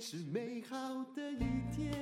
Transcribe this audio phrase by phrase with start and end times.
[0.00, 1.92] 是美好的一天。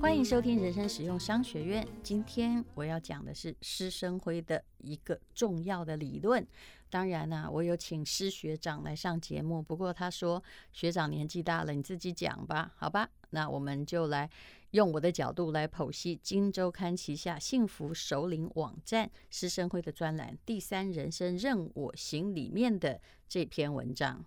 [0.00, 1.86] 欢迎收听人生实用商学院。
[2.02, 6.46] 今天我要讲的是施生辉的一个重要的理论。
[6.88, 13.10] 当然呢、我有请施学长来上节目，不过他说学长年纪大了，你自己讲吧，好吧？
[13.30, 14.28] 那我们就来
[14.70, 24.24] 用我的角度来剖析《金周刊》旗下幸福首领网站施生辉的专栏《第三人生任我行》里面的这篇文章。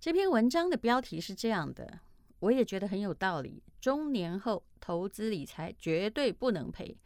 [0.00, 2.00] 这篇文章的标题是这样的。
[2.40, 3.62] 我也觉得很有道理。
[3.80, 6.96] 中年后投资理财绝对不能赔，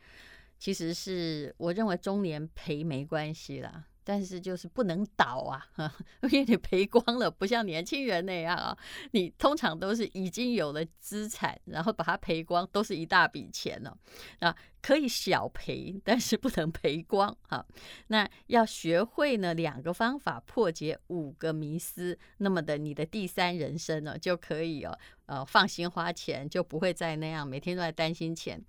[0.59, 3.87] 其实是我认为中年赔没关系啦。
[4.05, 5.67] 但是就是不能倒啊，
[6.31, 8.77] 因为你赔光了，不像年轻人那样啊。
[9.13, 13.97] 你通常都是已经有了资产，然后把它赔光，都是一大笔钱哦。
[14.41, 17.65] 啊，可以小赔，但是不能赔光哈。
[18.09, 28.63] 那要学会呢两个方法破解五个迷思，那么的你的第三人生呢就可以哦，呃，放心花钱，就不会再那样每天都在担心钱。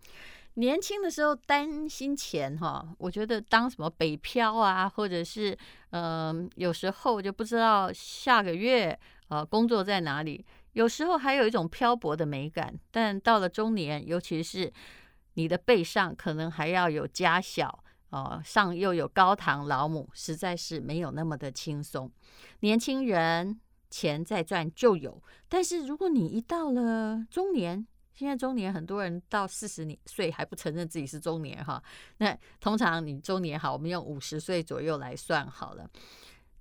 [0.56, 5.58] 年轻的时候担心钱哈，我觉得当什么北漂啊，或者是
[5.90, 8.98] 嗯、有时候就不知道下个月
[9.30, 12.74] 呃工作在哪里，有时候还有一种漂泊的美感。
[12.92, 14.72] 但到了中年，尤其是
[15.34, 17.68] 你的背上可能还要有家小
[18.10, 22.12] 哦、呃，上又有高堂老母，实在是没有那么的轻松。
[22.60, 23.60] 年轻人
[23.90, 31.82] 钱再赚就有，但是如果你一到了中年，现在中年很多人到四十年岁还不承认自己是中年哈，
[32.18, 35.90] 那通常你中年好，我们用五十岁左右来算好了。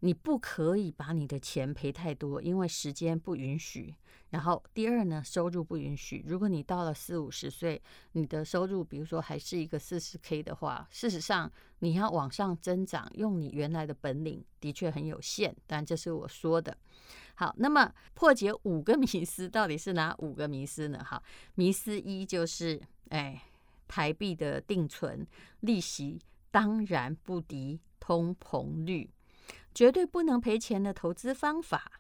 [0.05, 3.95] 你不可以把你的钱赔太多，因为时间不允许。
[4.31, 6.25] 然后第二呢，收入不允许。
[6.27, 7.81] 如果你到了四五十岁，
[8.13, 15.55] 你的收入比如说还是一个四十 K 的话，事实上你要往上增长，用你原来的本领的确很有限。
[15.67, 16.77] 但这是我说的。
[17.37, 21.05] 好，那么破解五个 迷思，到底是哪五个迷思呢？
[21.05, 21.23] 好，
[21.55, 23.41] 迷思一就是，哎，
[23.87, 25.25] 台币的定存
[25.61, 26.19] 利息
[26.51, 29.11] 当然不敌通膨率，
[29.75, 31.93] 绝对不能赔钱的投资方法。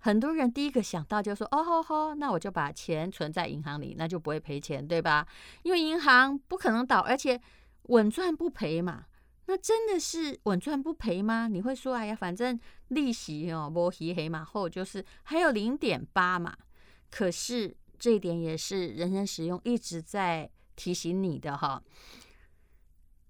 [0.00, 5.26] 很多人第一个想到就说，哦吼吼，那我就把钱存在银行里，那就不会赔钱，对吧？
[5.62, 7.40] 因为银行不可能倒，而且
[7.84, 9.06] 稳赚不赔嘛。
[9.46, 11.48] 那真的是稳赚不赔吗？
[11.48, 12.58] 你会说，哎呀，反正
[12.88, 16.56] 利息哦，摸黑黑嘛，后就是还有零点八嘛。
[17.10, 21.82] 可是这一点也是人人使用一直在提醒你的哈。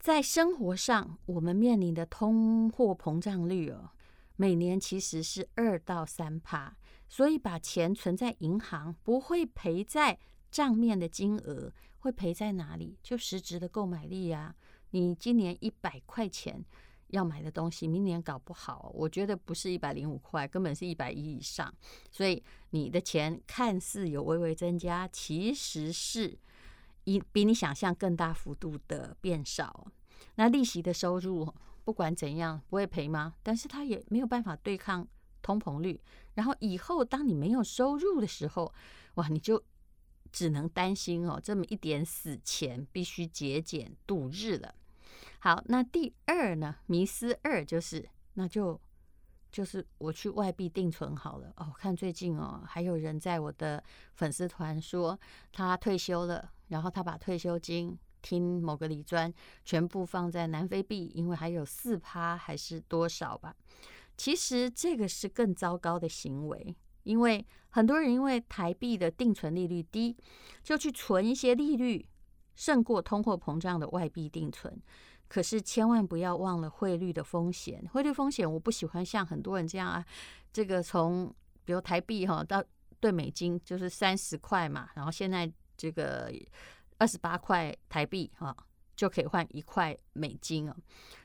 [0.09, 3.91] 在生活上，我们面临的通货膨胀率哦，
[4.37, 6.75] 每年其实是二到三趴，
[7.11, 10.19] 所以把钱存在银行不会赔在
[10.51, 12.99] 账面的金额，会赔在哪里？
[13.03, 14.57] 就实质的购买力呀。
[14.93, 16.65] 你今年一百块钱
[17.09, 21.71] 要买的东西，明年搞不好，我觉得不是一百零五块，根本是一百一以上。
[22.11, 26.39] 所以你的钱看似有微微增加，其实是
[27.05, 29.93] 一比你想象更大幅度的变少。
[30.37, 31.53] 那利息的收入
[31.85, 33.35] 不管怎样不会赔吗？
[33.43, 35.07] 但是它也没有办法对抗
[35.43, 36.01] 通膨率。
[36.35, 38.73] 然后以后当你没有收入的时候，
[39.15, 39.63] 哇，你就。
[40.31, 44.75] 只能担心哦，这么一点死钱必须节俭度日了。
[45.39, 46.77] 好，那第二呢？
[46.85, 48.79] 迷思二就是，那就
[49.51, 51.73] 就是我去外币定存好了哦。
[51.79, 53.83] 看最近哦，还有人在我的
[54.17, 55.19] 粉丝团说
[55.51, 59.33] 他退休了，然后他把退休金听某个理专
[59.65, 63.55] 全部放在南非币，因为还有四趴还是多少吧。
[64.17, 66.77] 其实这个是更糟糕的行为。
[67.05, 70.15] 因为很多人因为台币的定存利率低，
[70.63, 72.07] 就去存一些利率
[72.55, 74.79] 胜过通货膨胀的外币定存。
[75.27, 77.83] 可是千万不要忘了汇率的风险。
[77.93, 80.05] 汇率风险，我不喜欢像很多人这样啊，
[80.53, 81.35] 这个从
[81.65, 82.63] 比如台币哈到
[83.01, 86.31] 兑美金就是三十块嘛，然后现在这个
[86.99, 88.57] 二十八块台币哈。
[88.99, 90.75] 就可以换一块美金哦，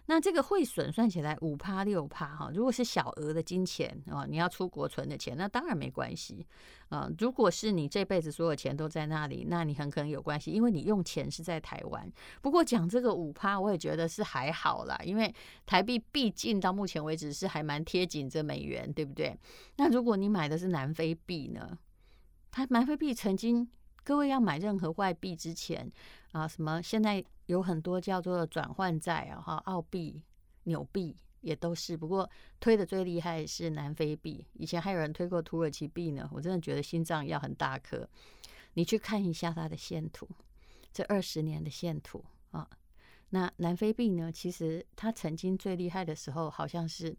[0.05, 2.51] 那这个汇损算起来五趴六趴哈。
[2.53, 6.45] 如果是小额的金钱啊，你要出国存的钱，那当然没关系
[6.89, 7.09] 啊。
[7.17, 12.07] 如果是你这辈子所有钱都在那里，那你很可能有关系，因为你用钱是在台湾。
[12.43, 15.33] 不过讲这个五趴，我也觉得是还好啦，因为
[15.65, 19.35] 台币毕竟到目前为止是还蛮贴紧这美元，对不对？
[19.77, 21.75] 那如果你买的是南非币呢？
[22.51, 23.67] 它南非币曾经，
[24.03, 25.91] 各位要买任何外币之前
[26.31, 27.23] 啊，什么现在。
[27.47, 30.21] 有很多叫做转换债啊，哈，澳币、
[30.63, 31.97] 纽币也都是。
[31.97, 32.27] 不过
[32.61, 36.29] 推的最厉害是南非币，以前还有人推过土耳其币呢。
[36.31, 38.07] 我真的觉得心脏要很大颗。
[38.75, 40.25] 你去看一下它的线图，
[40.93, 42.65] 这二十年的线图啊。
[43.31, 44.31] 那南非币呢？
[44.31, 47.13] 其实它曾经最厉害的时候，好像是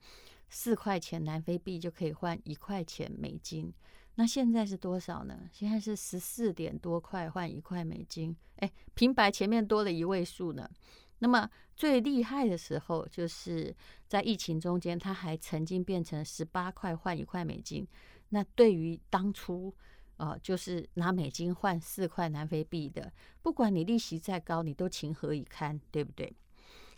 [0.48, 3.70] 四块钱南非币就可以换一块钱美金。
[4.16, 5.49] 那现在是多少呢？
[5.52, 10.70] 现在是十四点多块换一块美金，哎，平白前面多了一位数呢。
[11.19, 13.75] 那么最厉害的时候，就是
[14.06, 17.87] 在疫情中间，它还曾经变成十八块换一块美金。
[18.28, 19.75] 那对于当初，
[20.16, 23.12] 呃，就是拿美金换四块南非币的，
[23.43, 26.32] 不管你利息再高，你都情何以堪，对不对？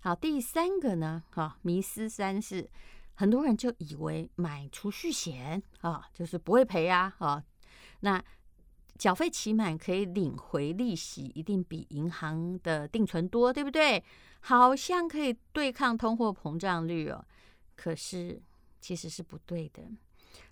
[0.01, 2.69] 好，第三个呢，哈，迷思三是。
[3.17, 7.43] 很多人就以为买储蓄险啊，就是不会赔啊，啊，
[8.01, 8.23] 那
[8.97, 14.03] 缴费期满可以领回利息，一定比银行的定存多，对不对？
[14.41, 17.25] 好像可以对抗通货膨胀率哦，
[17.75, 18.41] 可是
[18.81, 19.83] 其实是不对的。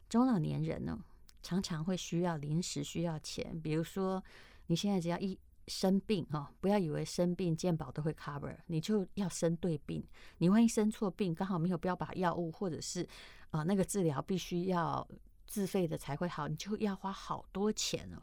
[0.09, 0.99] 中老年人呢，
[1.43, 4.23] 常常会需要临时需要钱，比如说
[4.67, 5.39] 你现在只要一。
[5.69, 10.05] 生病哈，不要以为生病健保都会 cover，你就要生对病。
[10.39, 13.09] 你万一生错病，刚好没有标靶药物，或者是
[13.51, 15.07] 啊、那个治疗必须要
[15.47, 18.23] 自费的才会好，你就要花好多钱了。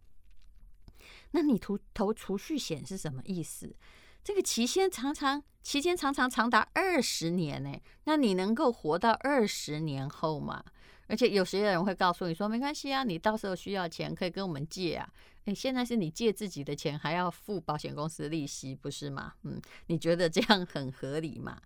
[1.32, 3.76] 那你投投储蓄险是什么意思？
[4.24, 10.64] 这个期限常常期间常常长达二十年呢，那你能够活到二十年后吗？
[11.12, 15.08] 而且有些人会告诉你说，没关系啊，你到时候需要钱可以跟我们借啊。
[15.44, 19.34] 诶，现在是你借自己的钱，还要付保险公司利息，不是吗？
[19.44, 21.62] 嗯，你觉得这样很合理吗？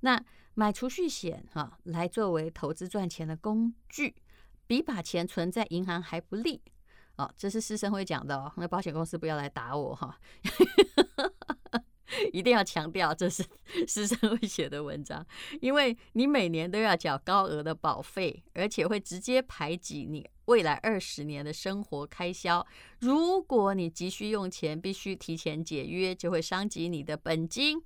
[0.00, 0.22] 那
[0.54, 4.14] 买储蓄险哈，来作为投资赚钱的工具，
[4.68, 6.62] 比把钱存在银行还不利
[7.16, 7.28] 哦。
[7.36, 10.20] 这是师生会讲的哦，那保险公司不要来打我哈。
[12.32, 13.44] 一定要强调，这是
[13.86, 15.24] 师生会写的文章，
[15.60, 22.66] 因为你每年都要缴高额的保费，而且会直接排挤你未来二十年的生活开销。
[23.00, 27.82] 如果你急需用钱，必须提前解约，就会伤及你的本金。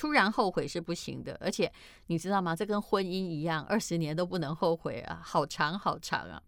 [0.00, 1.70] 突然后悔是不行的，而且
[2.06, 2.56] 你知道吗？
[2.56, 6.42] 这跟婚姻一样，二十年都不能后悔啊，好长好长啊！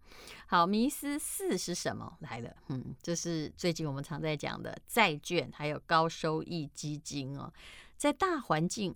[0.47, 2.51] 好，迷思四是什么来了？
[2.69, 7.53] 嗯，这是最近我们常在讲的债券，还有高收益基金哦，
[7.95, 8.95] 在大环境。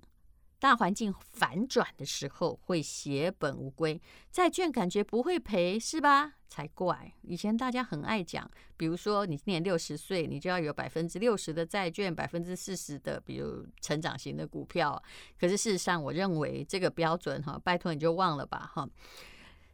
[0.60, 4.02] 大环境反转的时候会血本无归，
[4.32, 6.34] 债券感觉不会赔是吧？
[6.48, 7.14] 才怪！
[7.22, 15.02] 以前大家很爱讲，比如说你今年六十岁，你就要有百分之六十的债券，百分之四十的比如成长型的股票。
[15.40, 18.90] 可是事实上，我认为这个标准哈，拜托你就忘了吧哈。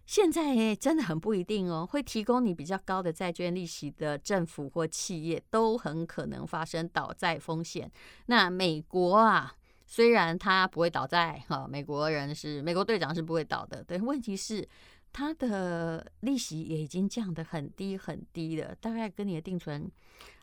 [0.05, 7.89] 现在真的很不一定哦，会提供你比较高的债券利息的政府或企业都很可能发生倒债风险。
[8.25, 9.55] 那美国啊。
[9.93, 13.83] 虽然他不会倒债，哈，美国人是美国队长是不会倒的。
[13.83, 14.67] 对，问题是
[15.11, 19.87] 他的利息也已经降得很低很低了，大概跟你的定存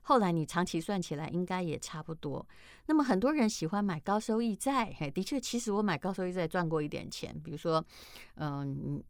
[0.02, 2.47] 后来你长期算起来应该也差不多。
[2.87, 7.85] 那么很多人喜欢买高收益债，嘿，的确，其实我买高收益债赚过一点钱，比如说，
[8.37, 9.03] 嗯，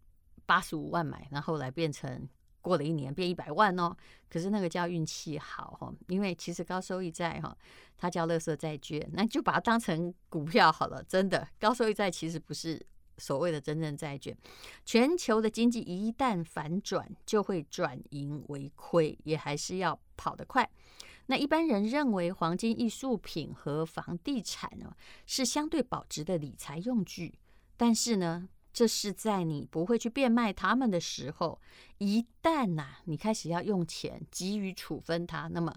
[0.46, 2.26] 八十五万买，然后来变成。
[2.60, 3.96] 过了一年变一百万哦，
[4.28, 7.56] 可是那个叫运气好哈，因为其实高收益债哈，
[7.96, 11.02] 它叫垃圾债券，那就把它当成股票好了。
[11.04, 12.80] 真的，高收益债其实不是
[13.18, 14.36] 所谓的真正债券。
[14.84, 20.68] 全球的经济一旦反转，就会转盈为亏，也还是要跑得快。
[21.26, 24.92] 那一般人认为黄金、艺术品和房地产哦
[25.26, 27.38] 是相对保值的理财用具，
[27.76, 31.60] 但是呢，这是在你不会去变卖它们的时候，
[31.98, 35.74] 一旦呐、啊，你开始要用钱急于处分它，那么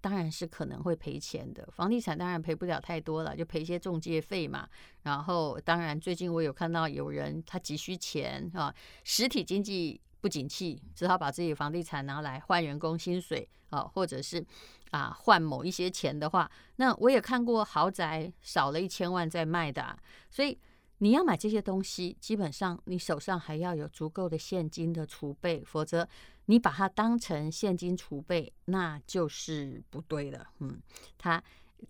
[0.00, 1.68] 当然是可能会赔钱的。
[1.72, 4.68] 房地产当然赔不了太多了，就赔一些中介费嘛。
[5.02, 14.46] 然后，当然最近我有看到有人他急需钱啊，实体经济不景气，只好把自己房地产拿来换员工薪水啊，或者是
[14.92, 19.98] 啊换某一些钱的话，那我也看过豪宅少了一千万在卖的、
[20.30, 20.56] 所以。
[21.00, 26.08] 你要买这些东西，基本上你手上还要有足够的现金的储备，否则
[26.46, 30.44] 你把它当成现金储备，那就是不对的。
[30.58, 30.80] 嗯，
[31.16, 31.40] 它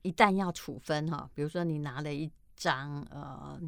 [0.03, 3.59] 一旦要处分哈，比如说你拿了一张呃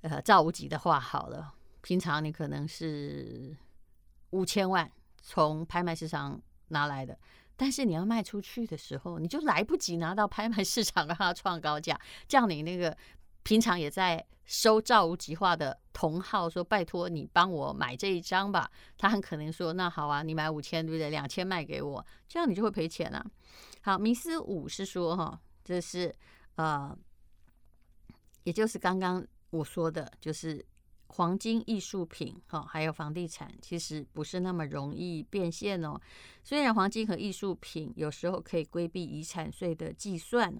[0.00, 3.56] 呃赵无极的画好了，平常你可能是
[4.30, 7.16] 五千万从拍卖市场拿来的，
[7.56, 12.96] 但是你要卖出去的时候，你就来不及拿到拍卖市场让它创高价，叫你那个。
[13.42, 21.10] 平常也在收赵无极画的同号说：“拜托你帮我买这一张吧。”他很可能说：“那好啊，你买五千对不对？
[21.10, 23.24] 两千卖给我，这样你就会赔钱啊。”
[23.82, 26.14] 好，迷思五是说哈，这是
[26.56, 26.96] 呃，
[28.44, 30.64] 也就是刚刚我说的，就是。
[31.14, 36.00] 黄金、艺术品，哈，还有房地产，其实不是那么容易变现哦。
[36.42, 40.54] 虽然黄金和艺术品有时候可以规避遗产税的计算，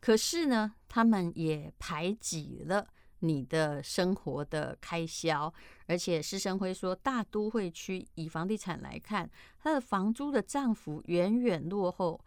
[0.00, 2.86] 可是呢，他们也排挤了
[3.18, 5.52] 你的生活的开销。
[5.86, 9.30] 而且施生辉说，大都会区以房地产来看，
[9.62, 12.18] 它的房租的涨幅远远落后。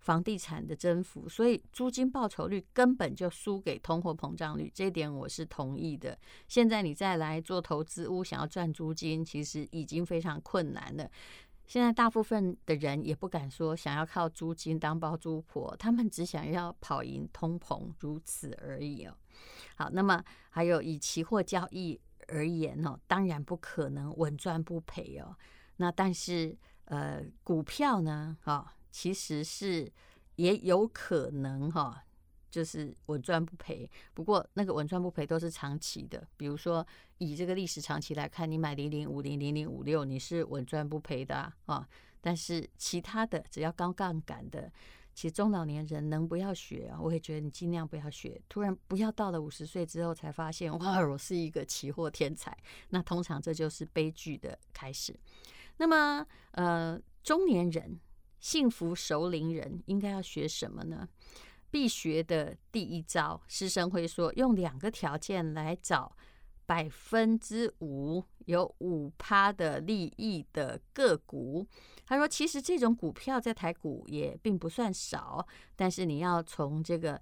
[0.00, 6.18] 房地产的增幅，所以租金报酬率根本就输给通货膨胀率，这一点我是同意的。
[6.48, 11.08] 现在你再来做投资屋，想要赚租金，其实已经非常困难了。
[11.66, 19.14] 现在大部分的人也不敢说想要靠租金当包租婆，他们只想要跑赢通膨，如此而已哦。
[19.76, 25.36] 好，那么还有以期货交易而言哦，当然不可能稳赚不赔哦。
[25.76, 28.66] 那但是呃，股票呢，哦。
[28.90, 29.90] 其实是
[30.36, 32.02] 也有可能哈，
[32.50, 33.88] 就是稳赚不赔。
[34.14, 36.86] 不过那个稳赚不赔都是长期的，比如说
[37.18, 41.88] 以这个历史长期来看，你买零零五零、零零五六，你是稳赚不赔的啊。
[42.20, 44.70] 但是其他的只要高杠杆的，
[45.14, 46.98] 其实中老年人能不要学啊？
[47.00, 48.40] 我也觉得你尽量不要学。
[48.48, 52.56] 突然不要到了五十岁之后才发现，哇，我是一个期货天才，
[52.88, 55.14] 那通常这就是悲剧的开始。
[55.76, 58.00] 那么呃，中年人。
[58.40, 61.08] 幸福熟龄人应该要学什么呢？
[61.70, 66.16] 必学的第一招，师生会说，用两个条件来找
[66.66, 71.66] 百分之五有五趴的利益的个股。
[72.04, 77.20] 他说，其实这种股票在台股也并不算少，但是你要从这个。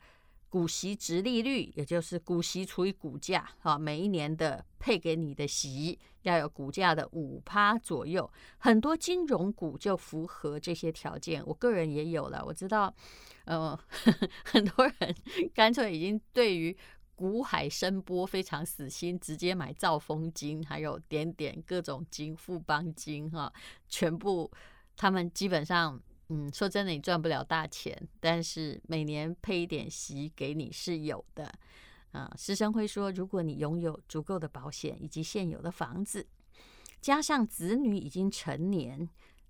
[0.50, 8.31] 股息殖利率，也就是股息除以股价，啊，每一年的配给你的息要有股价的五趴左右。
[8.57, 12.43] 很多金融股就符合这些条件，我个人也有了。
[12.45, 12.95] 我知道，
[13.45, 13.78] 呃，
[14.45, 15.14] 很多人
[15.55, 16.75] 干脆已经对于
[17.14, 23.52] 股海声波非常死心，直接买兆丰金，还有点点各种金、富邦金，哈，
[23.88, 24.50] 全部
[24.97, 26.00] 他们基本上。
[26.28, 31.52] 嗯，说真的，你赚不了大钱，但是每年配一点息给你是有的。
[32.12, 36.26] 啊，施升辉说，如果你拥有足够的保险以及现有的房子，
[37.00, 39.08] 加上子女已经成年，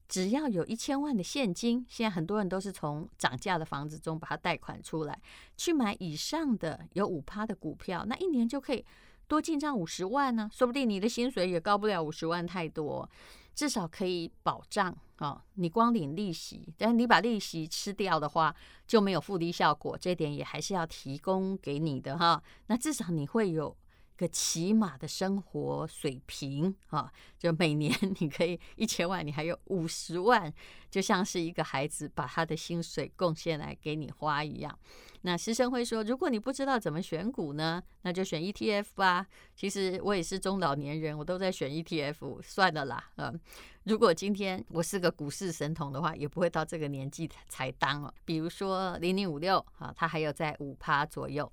[0.08, 5.20] 只要有一千万的现金，现在很多人都是从涨价的房子中把它贷款出来，
[5.56, 8.85] 去买以上的有五趴的股票，那一年就可以
[9.28, 13.08] 多进账五十万呢，说不定你的薪水也高不了五十万太多。
[13.54, 18.54] 至少可以保障哦，你光领利息，但你把利息吃掉的话，
[18.87, 19.98] 就没有复利效果。
[19.98, 22.42] 这点也还是要提供给你的哈。
[22.68, 23.76] 那至少你会有
[24.18, 30.52] 个起码的生活水平啊，就每年 你可以一千万，你还有五十万，
[30.90, 34.76] 就像是一个孩子把他的薪水贡献来给你花一样。
[35.22, 39.26] 那师生会说，如果你不知道怎么选股呢，那就选 ETF 吧。
[39.54, 43.10] 其实我也是中老年人，我都在选 ETF，算了啦。
[43.16, 43.38] 嗯，
[43.84, 48.12] 如果今天我是个股市神童的话，也不会到这个年纪才当哦。
[48.25, 51.50] 比如说零零五六啊，它还有在五趴左右。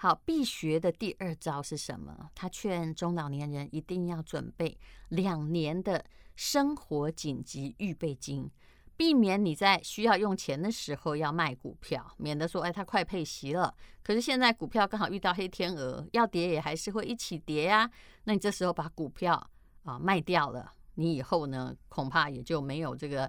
[0.00, 2.30] 好，必学的第二招是什么？
[2.32, 4.78] 他劝中老年人一定要准备
[5.08, 6.04] 两年的
[6.36, 8.48] 生活紧急预备金。
[8.96, 13.74] 避免你在需要用钱的时候要卖股票，免得说，哎，他快配息了，
[14.04, 17.90] 可是现在股票刚好遇到黑天鹅，要跌也还是会一起跌呀。
[18.22, 19.34] 那你这时候把股票
[19.82, 23.28] 啊卖掉了，你以后呢恐怕也就没有这个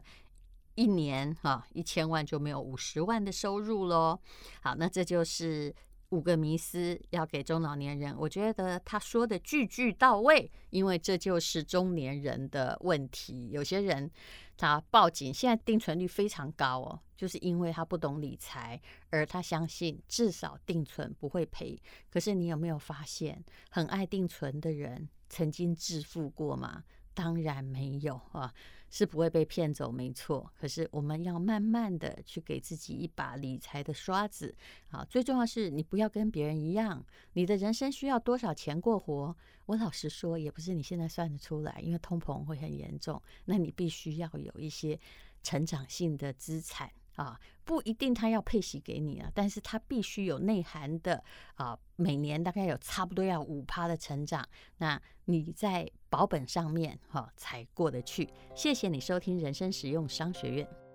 [0.75, 4.19] 一年啊一千万就没有五十万的收入喽。
[4.61, 5.73] 好，那这就是。
[6.09, 13.49] 五个迷思要给中老年人，我觉得他说的句句到位，因为这就是中年人的问题。
[13.51, 14.09] 有些人
[14.57, 21.79] 他报警，现在定存率非常高哦，就是因为他不懂理财，而他相信至少定存不会赔。
[22.09, 26.83] 可是你有没有发现，很爱定存的人曾经致富过吗？
[27.13, 28.53] 当然没有啊。
[28.91, 30.51] 是不会被骗走，没错。
[30.59, 34.55] 可是我们要慢慢的去给自己一把理财的刷子
[34.89, 35.05] 啊！
[35.07, 37.05] 最重要是你不要跟别人一样。
[37.33, 39.37] 你的人生需要多少钱过活？
[39.67, 43.21] 我老实说，也不是你现在算得出来，因为通膨会很严重。
[43.45, 44.99] 那你必须要有一些
[45.43, 46.89] 成长性的资产
[47.19, 51.21] 啊，不一定他要配息给你啊，但是他必须有内涵的
[51.55, 54.47] 啊，每年大概有差不多要五趴的成长。
[54.77, 58.29] 那你在保本上面哈才过得去。
[58.55, 60.88] 谢谢你收听人生实用商学院。